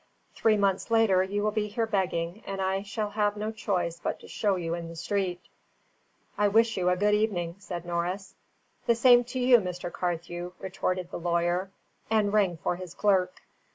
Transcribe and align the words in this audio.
Three 0.33 0.57
months 0.57 0.89
later 0.89 1.21
you 1.21 1.43
will 1.43 1.51
be 1.51 1.67
here 1.67 1.85
begging, 1.85 2.41
and 2.47 2.59
I 2.59 2.81
shall 2.81 3.11
have 3.11 3.37
no 3.37 3.51
choice 3.51 3.99
but 3.99 4.19
to 4.21 4.27
show 4.27 4.55
you 4.55 4.73
in 4.73 4.87
the 4.89 4.95
street." 4.95 5.41
"I 6.39 6.47
wish 6.47 6.75
you 6.75 6.89
a 6.89 6.97
good 6.97 7.13
evening," 7.13 7.57
said 7.59 7.85
Norris. 7.85 8.33
"The 8.87 8.95
same 8.95 9.23
to 9.25 9.39
you, 9.39 9.59
Mr. 9.59 9.93
Carthew," 9.93 10.53
retorted 10.57 11.11
the 11.11 11.19
lawyer, 11.19 11.69
and 12.09 12.33
rang 12.33 12.57
for 12.57 12.77
his 12.77 12.95
clerk. 12.95 13.43